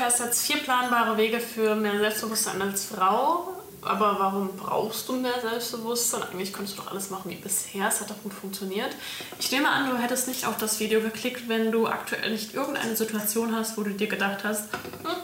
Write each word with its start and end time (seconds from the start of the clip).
erfährst 0.00 0.20
jetzt 0.20 0.46
vier 0.46 0.56
planbare 0.58 1.18
Wege 1.18 1.40
für 1.40 1.74
mehr 1.74 1.98
Selbstbewusstsein 1.98 2.62
als 2.62 2.86
Frau. 2.86 3.54
Aber 3.82 4.16
warum 4.18 4.56
brauchst 4.56 5.08
du 5.08 5.14
mehr 5.14 5.40
Selbstbewusstsein? 5.40 6.22
Eigentlich 6.22 6.52
könntest 6.52 6.78
du 6.78 6.82
doch 6.82 6.90
alles 6.90 7.10
machen 7.10 7.30
wie 7.30 7.34
bisher. 7.34 7.88
Es 7.88 8.00
hat 8.00 8.08
doch 8.08 8.22
gut 8.22 8.32
funktioniert. 8.32 8.94
Ich 9.38 9.50
nehme 9.52 9.68
an, 9.68 9.90
du 9.90 9.98
hättest 9.98 10.28
nicht 10.28 10.46
auf 10.46 10.56
das 10.56 10.80
Video 10.80 11.00
geklickt, 11.00 11.48
wenn 11.48 11.70
du 11.70 11.86
aktuell 11.86 12.30
nicht 12.30 12.54
irgendeine 12.54 12.96
Situation 12.96 13.54
hast, 13.54 13.76
wo 13.76 13.82
du 13.82 13.90
dir 13.90 14.06
gedacht 14.06 14.44
hast, 14.44 14.72
hm, 15.02 15.16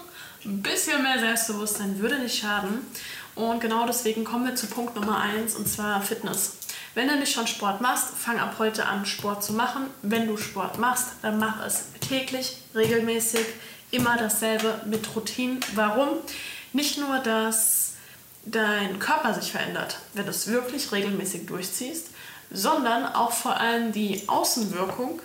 ein 0.44 0.62
bisschen 0.62 1.02
mehr 1.02 1.18
Selbstbewusstsein 1.18 1.98
würde 1.98 2.18
nicht 2.18 2.38
schaden. 2.38 2.86
Und 3.34 3.60
genau 3.60 3.86
deswegen 3.86 4.24
kommen 4.24 4.46
wir 4.46 4.56
zu 4.56 4.66
Punkt 4.66 4.94
Nummer 4.94 5.20
eins 5.20 5.54
und 5.54 5.66
zwar 5.68 6.02
Fitness. 6.02 6.56
Wenn 6.94 7.08
du 7.08 7.16
nicht 7.16 7.32
schon 7.32 7.46
Sport 7.46 7.82
machst, 7.82 8.08
fang 8.16 8.38
ab 8.38 8.56
heute 8.58 8.86
an, 8.86 9.04
Sport 9.04 9.44
zu 9.44 9.52
machen. 9.52 9.86
Wenn 10.02 10.26
du 10.26 10.36
Sport 10.38 10.78
machst, 10.78 11.08
dann 11.20 11.38
mach 11.38 11.64
es 11.64 11.92
täglich, 12.00 12.58
regelmäßig, 12.74 13.44
immer 13.90 14.16
dasselbe 14.16 14.80
mit 14.86 15.14
Routinen. 15.14 15.60
Warum? 15.74 16.18
Nicht 16.72 16.98
nur, 16.98 17.18
dass 17.18 17.94
dein 18.44 18.98
Körper 18.98 19.34
sich 19.34 19.52
verändert, 19.52 19.98
wenn 20.14 20.24
du 20.24 20.30
es 20.30 20.46
wirklich 20.46 20.92
regelmäßig 20.92 21.46
durchziehst, 21.46 22.08
sondern 22.50 23.06
auch 23.06 23.32
vor 23.32 23.56
allem 23.56 23.92
die 23.92 24.22
Außenwirkung 24.28 25.20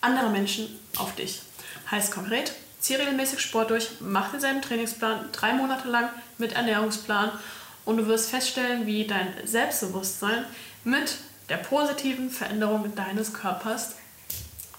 anderer 0.00 0.28
Menschen 0.28 0.78
auf 0.96 1.14
dich. 1.14 1.42
Heißt 1.90 2.12
konkret, 2.12 2.52
zieh 2.78 2.94
regelmäßig 2.94 3.40
Sport 3.40 3.70
durch, 3.70 3.88
mach 4.00 4.30
denselben 4.30 4.62
Trainingsplan 4.62 5.28
drei 5.32 5.52
Monate 5.52 5.88
lang 5.88 6.10
mit 6.38 6.52
Ernährungsplan 6.52 7.32
und 7.84 7.96
du 7.96 8.06
wirst 8.06 8.30
feststellen, 8.30 8.86
wie 8.86 9.06
dein 9.06 9.32
Selbstbewusstsein 9.44 10.44
mit 10.84 11.16
der 11.48 11.56
positiven 11.56 12.30
Veränderung 12.30 12.94
deines 12.94 13.32
Körpers 13.32 13.96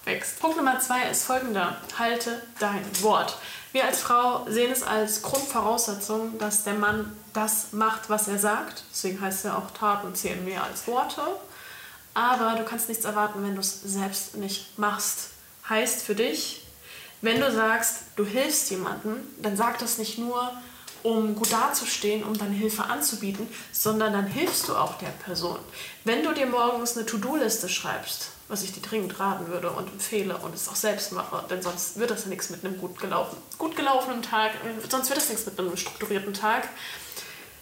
wächst. 0.04 0.40
Punkt 0.40 0.58
Nummer 0.58 0.80
zwei 0.80 1.10
ist 1.10 1.26
folgender: 1.26 1.78
Halte 1.98 2.42
dein 2.60 2.86
Wort. 3.02 3.38
Wir 3.72 3.86
als 3.86 4.02
Frau 4.02 4.46
sehen 4.50 4.72
es 4.72 4.84
als 4.84 5.22
Grundvoraussetzung, 5.22 6.38
dass 6.38 6.64
der 6.64 6.74
Mann 6.74 7.16
das 7.34 7.72
macht, 7.72 8.10
was 8.10 8.28
er 8.28 8.38
sagt. 8.38 8.84
Deswegen 8.92 9.22
heißt 9.22 9.46
ja 9.46 9.58
auch 9.58 9.72
Taten 9.72 10.14
zählen 10.14 10.44
mehr 10.44 10.64
als 10.64 10.88
Worte. 10.88 11.22
Aber 12.14 12.58
du 12.58 12.66
kannst 12.66 12.90
nichts 12.90 13.06
erwarten, 13.06 13.42
wenn 13.44 13.56
du 13.56 13.62
es 13.62 13.82
selbst 13.82 14.36
nicht 14.36 14.78
machst. 14.78 15.30
Heißt 15.70 16.02
für 16.02 16.16
dich, 16.16 16.68
wenn 17.22 17.40
du 17.40 17.50
sagst, 17.52 18.00
du 18.18 18.26
hilfst 18.26 18.70
jemandem, 18.72 19.18
dann 19.42 19.56
sag 19.56 19.80
das 19.80 19.98
nicht 19.98 20.18
nur, 20.18 20.52
um 21.04 21.36
gut 21.36 21.52
dazustehen, 21.52 22.24
um 22.24 22.38
deine 22.38 22.54
Hilfe 22.54 22.84
anzubieten, 22.84 23.48
sondern 23.72 24.14
dann 24.14 24.28
hilfst 24.28 24.68
du 24.68 24.76
auch 24.76 24.98
der 24.98 25.08
Person. 25.24 25.58
Wenn 26.04 26.24
du 26.24 26.34
dir 26.34 26.46
morgens 26.46 26.98
eine 26.98 27.06
To-Do-Liste 27.06 27.70
schreibst, 27.70 28.30
was 28.52 28.64
ich 28.64 28.74
dir 28.74 28.82
dringend 28.82 29.18
raten 29.18 29.48
würde 29.48 29.72
und 29.72 29.88
empfehle 29.88 30.36
und 30.36 30.54
es 30.54 30.68
auch 30.68 30.76
selbst 30.76 31.14
mache, 31.14 31.42
denn 31.50 31.62
sonst 31.62 31.98
wird 31.98 32.12
das 32.12 32.24
ja 32.24 32.28
nichts 32.28 32.50
mit 32.50 32.66
einem 32.66 32.78
gut, 32.78 33.00
gelaufen, 33.00 33.38
gut 33.58 33.78
gelaufenen 33.78 34.22
Tag, 34.22 34.52
sonst 34.90 35.10
wird 35.10 35.18
das 35.18 35.30
nichts 35.30 35.46
mit 35.46 35.58
einem 35.58 35.78
strukturierten 35.78 36.34
Tag. 36.34 36.68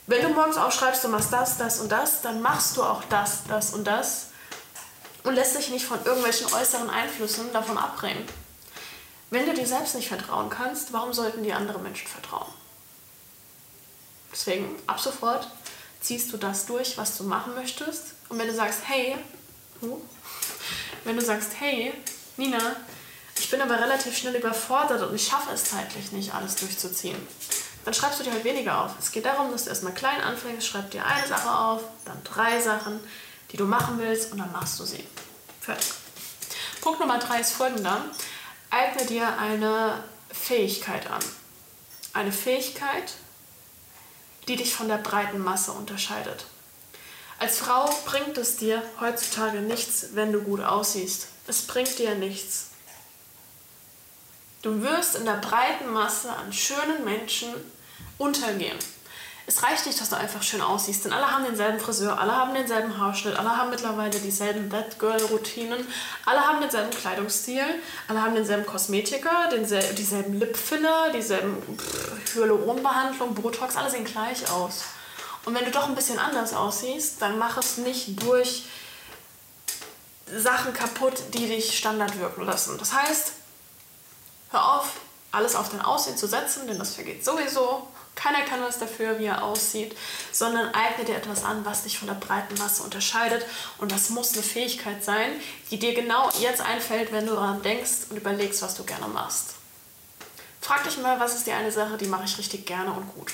Wenn 0.08 0.24
du 0.24 0.30
morgens 0.30 0.58
aufschreibst, 0.58 1.04
du 1.04 1.10
machst 1.10 1.32
das, 1.32 1.60
das 1.60 1.80
und 1.80 1.92
das, 1.92 2.24
dann 2.24 2.42
machst 2.42 2.76
du 2.76 2.84
auch 2.84 3.04
das, 3.04 3.44
das 3.48 3.76
und 3.76 3.86
das 3.86 4.30
und 5.24 5.36
lässt 5.36 5.56
dich 5.56 5.70
nicht 5.70 5.86
von 5.86 6.04
irgendwelchen 6.04 6.52
äußeren 6.52 6.90
Einflüssen 6.90 7.54
davon 7.54 7.78
abbringen. 7.78 8.26
Wenn 9.30 9.46
du 9.46 9.54
dir 9.54 9.68
selbst 9.68 9.94
nicht 9.94 10.08
vertrauen 10.08 10.50
kannst, 10.50 10.92
warum 10.92 11.14
sollten 11.14 11.44
dir 11.44 11.56
andere 11.56 11.78
Menschen 11.78 12.08
vertrauen? 12.08 12.52
Deswegen 14.32 14.76
ab 14.88 15.00
sofort 15.00 15.48
ziehst 16.02 16.34
du 16.34 16.38
das 16.38 16.66
durch, 16.66 16.98
was 16.98 17.16
du 17.16 17.26
machen 17.26 17.54
möchtest. 17.54 18.16
Und 18.30 18.40
wenn 18.40 18.48
du 18.48 18.56
sagst, 18.56 18.80
hey, 18.86 19.16
wenn 21.10 21.18
du 21.18 21.26
sagst, 21.26 21.54
hey, 21.60 21.92
Nina, 22.38 22.76
ich 23.40 23.50
bin 23.50 23.60
aber 23.62 23.82
relativ 23.82 24.16
schnell 24.16 24.36
überfordert 24.36 25.02
und 25.02 25.16
ich 25.16 25.26
schaffe 25.26 25.52
es 25.52 25.64
zeitlich 25.64 26.12
nicht, 26.12 26.36
alles 26.36 26.56
durchzuziehen, 26.58 27.18
dann 27.84 27.96
schreibst 27.96 28.20
du 28.20 28.24
dir 28.24 28.32
halt 28.32 28.44
weniger 28.44 28.86
auf. 28.86 28.92
Es 29.00 29.12
geht 29.12 29.26
darum, 29.26 29.52
dass 29.52 29.64
du 29.64 29.72
erstmal 29.72 29.96
klein 29.96 30.22
anfängst, 30.22 30.68
schreib 30.68 30.92
dir 30.92 31.04
eine 31.04 31.28
Sache 31.28 31.50
auf, 31.50 31.82
dann 32.06 32.24
drei 32.24 32.62
Sachen, 32.62 33.00
die 33.52 33.58
du 33.58 33.66
machen 33.66 33.98
willst 33.98 34.32
und 34.32 34.38
dann 34.38 34.52
machst 34.52 34.80
du 34.80 34.84
sie. 34.84 35.04
Fertig. 35.60 35.94
Punkt 36.82 37.00
Nummer 37.00 37.18
drei 37.18 37.40
ist 37.40 37.54
folgender. 37.54 38.06
Eigne 38.70 39.08
dir 39.08 39.36
eine 39.40 40.04
Fähigkeit 40.32 41.10
an. 41.10 41.24
Eine 42.14 42.32
Fähigkeit, 42.32 43.14
die 44.48 44.58
dich 44.58 44.76
von 44.76 44.88
der 44.88 44.98
breiten 44.98 45.40
Masse 45.40 45.72
unterscheidet. 45.72 46.46
Als 47.40 47.60
Frau 47.60 47.90
bringt 48.06 48.38
es 48.38 48.58
dir 48.58 48.84
heutzutage 49.00 49.60
nichts, 49.60 50.10
wenn 50.14 50.32
du 50.32 50.42
gut 50.42 50.62
aussiehst. 50.62 51.28
Es 51.48 51.62
bringt 51.64 51.98
dir 51.98 52.16
nichts. 52.16 52.68
Du 54.62 54.82
wirst 54.82 55.16
in 55.16 55.26
der 55.26 55.38
breiten 55.38 55.90
Masse 55.92 56.30
an 56.36 56.52
schönen 56.52 57.06
Menschen 57.06 57.54
untergehen 58.18 58.78
es 59.50 59.64
reicht 59.64 59.88
nicht, 59.88 60.00
dass 60.00 60.12
du 60.12 60.16
einfach 60.16 60.44
schön 60.44 60.62
aussiehst, 60.62 61.06
denn 61.06 61.12
alle 61.12 61.32
haben 61.32 61.44
denselben 61.44 61.80
Friseur, 61.80 62.20
alle 62.20 62.36
haben 62.36 62.54
denselben 62.54 62.96
Haarschnitt, 63.00 63.36
alle 63.36 63.58
haben 63.58 63.72
mittlerweile 63.72 64.12
dieselben 64.20 64.70
Bad 64.70 65.00
Girl 65.00 65.20
Routinen, 65.24 65.88
alle 66.24 66.40
haben 66.40 66.62
denselben 66.62 66.92
Kleidungsstil, 66.92 67.64
alle 68.08 68.22
haben 68.22 68.36
denselben 68.36 68.68
Kosmetiker, 68.68 69.50
denselben, 69.52 69.96
dieselben 69.96 70.40
Lipfiller, 70.40 71.12
dieselben 71.12 71.58
Hyaluronbehandlung, 72.36 73.34
Botox, 73.34 73.76
alle 73.76 73.90
sehen 73.90 74.06
gleich 74.06 74.48
aus. 74.52 74.84
Und 75.46 75.56
wenn 75.56 75.66
du 75.66 75.72
doch 75.72 75.88
ein 75.88 75.96
bisschen 75.96 76.20
anders 76.20 76.54
aussiehst, 76.54 77.22
dann 77.22 77.40
mach 77.40 77.58
es 77.58 77.78
nicht 77.78 78.22
durch 78.22 78.66
Sachen 80.36 80.74
kaputt, 80.74 81.22
die 81.34 81.48
dich 81.48 81.78
Standard 81.78 82.20
wirken 82.20 82.46
lassen. 82.46 82.78
Das 82.78 82.94
heißt, 82.94 83.32
hör 84.52 84.76
auf, 84.76 84.92
alles 85.32 85.56
auf 85.56 85.70
dein 85.70 85.82
Aussehen 85.82 86.18
zu 86.18 86.28
setzen, 86.28 86.68
denn 86.68 86.80
das 86.80 86.96
vergeht 86.96 87.24
sowieso. 87.24 87.88
Keiner 88.16 88.42
kann 88.42 88.62
was 88.62 88.80
dafür, 88.80 89.18
wie 89.18 89.26
er 89.26 89.44
aussieht, 89.44 89.96
sondern 90.32 90.74
eigne 90.74 91.06
dir 91.06 91.16
etwas 91.16 91.44
an, 91.46 91.64
was 91.64 91.84
dich 91.84 91.98
von 91.98 92.08
der 92.08 92.16
breiten 92.16 92.58
Masse 92.58 92.84
unterscheidet. 92.84 93.46
Und 93.78 93.92
das 93.92 94.10
muss 94.10 94.34
eine 94.34 94.42
Fähigkeit 94.42 95.04
sein, 95.04 95.32
die 95.72 95.80
dir 95.80 95.94
genau 95.94 96.30
jetzt 96.40 96.60
einfällt, 96.60 97.14
wenn 97.14 97.28
du 97.28 97.36
daran 97.36 97.62
denkst 97.62 98.10
und 98.10 98.18
überlegst, 98.18 98.62
was 98.62 98.76
du 98.76 98.84
gerne 98.84 99.08
machst. 99.08 99.56
Frag 100.60 100.84
dich 100.84 100.98
mal, 100.98 101.20
was 101.20 101.36
ist 101.36 101.48
die 101.48 101.54
eine 101.54 101.72
Sache, 101.72 101.98
die 101.98 102.08
mache 102.08 102.26
ich 102.26 102.38
richtig 102.38 102.66
gerne 102.66 102.92
und 102.92 103.08
gut. 103.16 103.32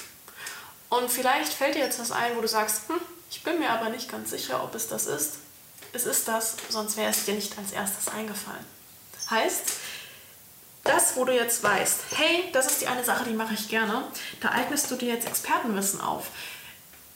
Und 0.89 1.11
vielleicht 1.11 1.53
fällt 1.53 1.75
dir 1.75 1.83
jetzt 1.83 1.99
was 1.99 2.11
ein, 2.11 2.35
wo 2.35 2.41
du 2.41 2.47
sagst, 2.47 2.87
hm, 2.87 2.99
ich 3.29 3.43
bin 3.43 3.59
mir 3.59 3.69
aber 3.69 3.89
nicht 3.89 4.09
ganz 4.09 4.29
sicher, 4.29 4.63
ob 4.63 4.75
es 4.75 4.87
das 4.87 5.07
ist. 5.07 5.37
Es 5.93 6.05
ist 6.05 6.27
das, 6.27 6.55
sonst 6.69 6.97
wäre 6.97 7.09
es 7.09 7.25
dir 7.25 7.35
nicht 7.35 7.57
als 7.57 7.71
erstes 7.71 8.07
eingefallen. 8.07 8.65
Heißt, 9.29 9.71
das, 10.83 11.15
wo 11.17 11.25
du 11.25 11.33
jetzt 11.33 11.63
weißt, 11.63 11.99
hey, 12.15 12.49
das 12.53 12.67
ist 12.67 12.81
die 12.81 12.87
eine 12.87 13.03
Sache, 13.03 13.25
die 13.25 13.33
mache 13.33 13.55
ich 13.55 13.69
gerne, 13.69 14.03
da 14.39 14.49
eignest 14.49 14.89
du 14.91 14.95
dir 14.95 15.13
jetzt 15.13 15.27
Expertenwissen 15.27 15.99
auf. 15.99 16.27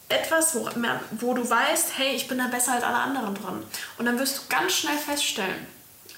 Etwas, 0.09 0.55
wo, 0.55 0.67
wo 1.11 1.33
du 1.35 1.47
weißt, 1.47 1.97
hey, 1.97 2.15
ich 2.15 2.27
bin 2.27 2.39
da 2.39 2.47
besser 2.47 2.73
als 2.73 2.83
alle 2.83 2.97
anderen 2.97 3.35
dran. 3.35 3.63
Und 3.99 4.05
dann 4.05 4.17
wirst 4.17 4.37
du 4.37 4.41
ganz 4.49 4.73
schnell 4.73 4.97
feststellen, 4.97 5.67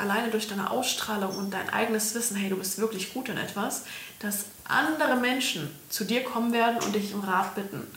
alleine 0.01 0.29
durch 0.29 0.47
deine 0.47 0.71
Ausstrahlung 0.71 1.35
und 1.37 1.53
dein 1.53 1.69
eigenes 1.69 2.13
Wissen, 2.15 2.35
hey, 2.35 2.49
du 2.49 2.57
bist 2.57 2.79
wirklich 2.79 3.13
gut 3.13 3.29
in 3.29 3.37
etwas, 3.37 3.83
dass 4.19 4.45
andere 4.65 5.15
Menschen 5.15 5.69
zu 5.89 6.03
dir 6.03 6.23
kommen 6.23 6.51
werden 6.51 6.81
und 6.83 6.95
dich 6.95 7.13
um 7.13 7.21
Rat 7.21 7.55
bitten. 7.55 7.87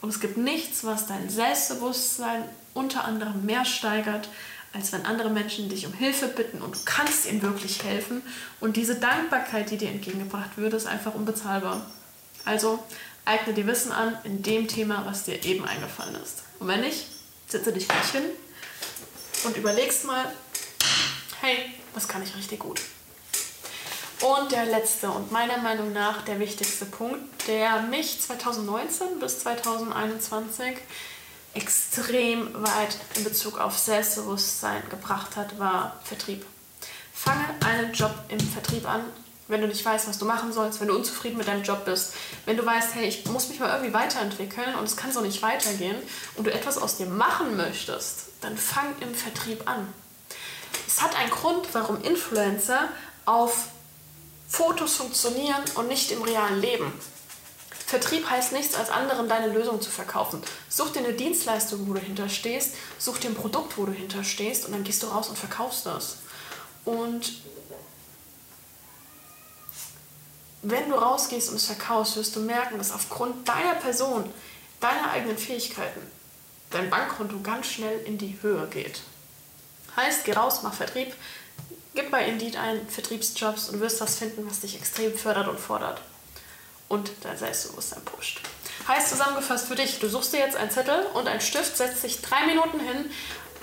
Und 0.00 0.08
es 0.08 0.20
gibt 0.20 0.36
nichts, 0.36 0.84
was 0.84 1.06
dein 1.06 1.30
Selbstbewusstsein 1.30 2.44
unter 2.74 3.04
anderem 3.04 3.46
mehr 3.46 3.64
steigert, 3.64 4.28
als 4.72 4.92
wenn 4.92 5.04
andere 5.04 5.30
Menschen 5.30 5.68
dich 5.68 5.86
um 5.86 5.92
Hilfe 5.92 6.28
bitten 6.28 6.62
und 6.62 6.74
du 6.74 6.80
kannst 6.84 7.26
ihnen 7.26 7.42
wirklich 7.42 7.82
helfen. 7.84 8.22
Und 8.58 8.76
diese 8.76 8.96
Dankbarkeit, 8.96 9.70
die 9.70 9.76
dir 9.76 9.90
entgegengebracht 9.90 10.56
wird, 10.56 10.74
ist 10.74 10.86
einfach 10.86 11.14
unbezahlbar. 11.14 11.86
Also 12.44 12.82
eigne 13.24 13.52
dir 13.54 13.66
Wissen 13.66 13.92
an 13.92 14.16
in 14.24 14.42
dem 14.42 14.66
Thema, 14.66 15.04
was 15.06 15.24
dir 15.24 15.44
eben 15.44 15.64
eingefallen 15.64 16.16
ist. 16.22 16.42
Und 16.58 16.68
wenn 16.68 16.80
nicht, 16.80 17.06
setze 17.46 17.72
dich 17.72 17.86
gleich 17.86 18.10
hin 18.10 18.24
und 19.44 19.56
überlegst 19.56 20.06
mal, 20.06 20.24
hey, 21.42 21.56
was 21.92 22.06
kann 22.06 22.22
ich 22.22 22.36
richtig 22.36 22.60
gut? 22.60 22.80
Und 24.20 24.52
der 24.52 24.66
letzte 24.66 25.10
und 25.10 25.32
meiner 25.32 25.58
Meinung 25.58 25.92
nach 25.92 26.22
der 26.22 26.38
wichtigste 26.38 26.84
Punkt, 26.84 27.48
der 27.48 27.82
mich 27.82 28.20
2019 28.20 29.18
bis 29.18 29.40
2021 29.40 30.76
extrem 31.54 32.54
weit 32.54 32.96
in 33.16 33.24
Bezug 33.24 33.58
auf 33.58 33.76
Selbstbewusstsein 33.76 34.82
gebracht 34.88 35.34
hat, 35.34 35.58
war 35.58 36.00
Vertrieb. 36.04 36.46
Fange 37.12 37.44
einen 37.66 37.92
Job 37.92 38.14
im 38.28 38.38
Vertrieb 38.38 38.88
an, 38.88 39.02
wenn 39.48 39.60
du 39.60 39.66
nicht 39.66 39.84
weißt, 39.84 40.08
was 40.08 40.18
du 40.18 40.24
machen 40.24 40.52
sollst, 40.52 40.80
wenn 40.80 40.88
du 40.88 40.94
unzufrieden 40.94 41.38
mit 41.38 41.48
deinem 41.48 41.64
Job 41.64 41.84
bist, 41.84 42.14
wenn 42.46 42.56
du 42.56 42.64
weißt, 42.64 42.94
hey, 42.94 43.08
ich 43.08 43.26
muss 43.26 43.48
mich 43.48 43.58
mal 43.58 43.70
irgendwie 43.70 43.92
weiterentwickeln 43.92 44.76
und 44.76 44.84
es 44.84 44.96
kann 44.96 45.10
so 45.10 45.20
nicht 45.20 45.42
weitergehen 45.42 45.96
und 46.36 46.46
du 46.46 46.52
etwas 46.52 46.78
aus 46.78 46.98
dir 46.98 47.06
machen 47.06 47.56
möchtest, 47.56 48.26
dann 48.40 48.56
fang 48.56 48.94
im 49.00 49.12
Vertrieb 49.12 49.68
an. 49.68 49.92
Es 50.86 51.02
hat 51.02 51.16
einen 51.16 51.30
Grund, 51.30 51.66
warum 51.72 52.02
Influencer 52.02 52.88
auf 53.24 53.68
Fotos 54.48 54.96
funktionieren 54.96 55.62
und 55.76 55.88
nicht 55.88 56.10
im 56.10 56.22
realen 56.22 56.60
Leben. 56.60 56.92
Vertrieb 57.86 58.28
heißt 58.28 58.52
nichts, 58.52 58.74
als 58.74 58.90
anderen 58.90 59.28
deine 59.28 59.52
Lösung 59.52 59.80
zu 59.82 59.90
verkaufen. 59.90 60.42
Such 60.68 60.92
dir 60.92 61.00
eine 61.00 61.12
Dienstleistung, 61.12 61.86
wo 61.88 61.92
du 61.92 62.00
hinterstehst, 62.00 62.74
such 62.98 63.18
dir 63.18 63.28
ein 63.28 63.34
Produkt, 63.34 63.76
wo 63.76 63.84
du 63.84 63.92
hinterstehst 63.92 64.64
und 64.64 64.72
dann 64.72 64.84
gehst 64.84 65.02
du 65.02 65.08
raus 65.08 65.28
und 65.28 65.36
verkaufst 65.36 65.84
das. 65.84 66.16
Und 66.84 67.42
wenn 70.62 70.88
du 70.88 70.94
rausgehst 70.94 71.50
und 71.50 71.56
es 71.56 71.66
verkaufst, 71.66 72.16
wirst 72.16 72.36
du 72.36 72.40
merken, 72.40 72.78
dass 72.78 72.92
aufgrund 72.92 73.46
deiner 73.46 73.74
Person, 73.74 74.32
deiner 74.80 75.10
eigenen 75.10 75.36
Fähigkeiten, 75.36 76.00
dein 76.70 76.88
Bankkonto 76.88 77.40
ganz 77.40 77.66
schnell 77.66 78.00
in 78.04 78.16
die 78.16 78.38
Höhe 78.40 78.66
geht. 78.68 79.02
Heißt, 79.96 80.24
geh 80.24 80.32
raus, 80.32 80.60
mach 80.62 80.74
Vertrieb, 80.74 81.14
gib 81.94 82.10
bei 82.10 82.26
Indeed 82.26 82.56
ein 82.56 82.86
Vertriebsjobs 82.88 83.68
und 83.70 83.80
wirst 83.80 84.00
was 84.00 84.16
finden, 84.16 84.48
was 84.48 84.60
dich 84.60 84.76
extrem 84.76 85.16
fördert 85.16 85.48
und 85.48 85.60
fordert. 85.60 86.00
Und 86.88 87.10
dein 87.22 87.36
Selbstbewusstsein 87.36 88.04
pusht. 88.04 88.40
Heißt 88.88 89.10
zusammengefasst 89.10 89.68
für 89.68 89.76
dich, 89.76 89.98
du 89.98 90.08
suchst 90.08 90.32
dir 90.32 90.40
jetzt 90.40 90.56
einen 90.56 90.70
Zettel 90.70 91.06
und 91.14 91.28
einen 91.28 91.40
Stift, 91.40 91.76
setzt 91.76 92.02
dich 92.02 92.20
drei 92.20 92.46
Minuten 92.46 92.80
hin 92.80 93.10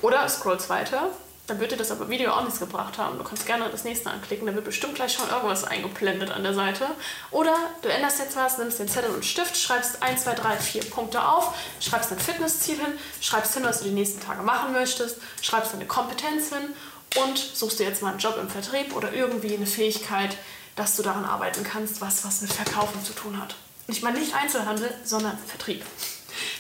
oder 0.01 0.27
scrollst 0.29 0.69
weiter 0.69 1.09
dann 1.49 1.59
wird 1.59 1.71
dir 1.71 1.77
das 1.77 1.91
aber 1.91 2.09
Video 2.09 2.31
auch 2.31 2.43
nichts 2.43 2.59
gebracht 2.59 2.97
haben. 2.97 3.17
Du 3.17 3.23
kannst 3.23 3.45
gerne 3.45 3.69
das 3.69 3.83
nächste 3.83 4.09
anklicken, 4.09 4.47
da 4.47 4.53
wird 4.53 4.65
bestimmt 4.65 4.95
gleich 4.95 5.13
schon 5.13 5.27
irgendwas 5.29 5.63
eingeblendet 5.63 6.31
an 6.31 6.43
der 6.43 6.53
Seite. 6.53 6.87
Oder 7.31 7.55
du 7.81 7.89
änderst 7.89 8.19
jetzt 8.19 8.35
was, 8.35 8.57
nimmst 8.57 8.79
den 8.79 8.87
Zettel 8.87 9.11
und 9.11 9.25
Stift, 9.25 9.57
schreibst 9.57 10.01
1, 10.01 10.23
2, 10.23 10.33
3, 10.35 10.57
4 10.57 10.83
Punkte 10.85 11.23
auf, 11.27 11.55
schreibst 11.79 12.11
dein 12.11 12.19
Fitnessziel 12.19 12.77
hin, 12.77 12.93
schreibst 13.21 13.53
hin, 13.53 13.63
was 13.63 13.79
du 13.79 13.85
die 13.85 13.91
nächsten 13.91 14.21
Tage 14.21 14.43
machen 14.43 14.73
möchtest, 14.73 15.17
schreibst 15.41 15.73
deine 15.73 15.85
Kompetenz 15.85 16.49
hin 16.49 16.73
und 17.21 17.37
suchst 17.37 17.79
dir 17.79 17.87
jetzt 17.87 18.01
mal 18.01 18.09
einen 18.09 18.19
Job 18.19 18.37
im 18.39 18.49
Vertrieb 18.49 18.95
oder 18.95 19.13
irgendwie 19.13 19.55
eine 19.55 19.65
Fähigkeit, 19.65 20.37
dass 20.75 20.95
du 20.95 21.03
daran 21.03 21.25
arbeiten 21.25 21.63
kannst, 21.63 22.01
was 22.01 22.25
was 22.25 22.41
mit 22.41 22.53
Verkaufen 22.53 23.03
zu 23.03 23.13
tun 23.13 23.41
hat. 23.41 23.55
Ich 23.87 24.03
meine 24.03 24.19
nicht 24.19 24.35
Einzelhandel, 24.35 24.93
sondern 25.03 25.37
Vertrieb. 25.47 25.83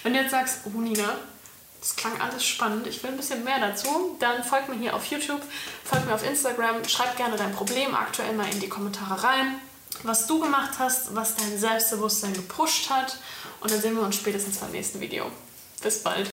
Wenn 0.03 0.13
du 0.13 0.19
jetzt 0.19 0.31
sagst, 0.31 0.61
oh 0.65 0.79
Nina, 0.79 1.15
das 1.79 1.95
klang 1.95 2.19
alles 2.19 2.45
spannend. 2.45 2.87
Ich 2.87 3.01
will 3.03 3.11
ein 3.11 3.17
bisschen 3.17 3.43
mehr 3.43 3.59
dazu. 3.59 4.17
Dann 4.19 4.43
folgt 4.43 4.69
mir 4.69 4.75
hier 4.75 4.95
auf 4.95 5.05
YouTube, 5.05 5.41
folgt 5.83 6.05
mir 6.05 6.13
auf 6.13 6.27
Instagram, 6.27 6.83
schreib 6.87 7.15
gerne 7.15 7.37
dein 7.37 7.53
Problem 7.53 7.95
aktuell 7.95 8.33
mal 8.33 8.49
in 8.51 8.59
die 8.59 8.67
Kommentare 8.67 9.23
rein, 9.23 9.55
was 10.03 10.27
du 10.27 10.39
gemacht 10.39 10.71
hast, 10.77 11.15
was 11.15 11.35
dein 11.35 11.57
Selbstbewusstsein 11.57 12.33
gepusht 12.33 12.89
hat. 12.89 13.17
Und 13.61 13.71
dann 13.71 13.81
sehen 13.81 13.95
wir 13.95 14.03
uns 14.03 14.15
spätestens 14.15 14.57
beim 14.57 14.71
nächsten 14.71 14.99
Video. 14.99 15.31
Bis 15.81 16.03
bald. 16.03 16.27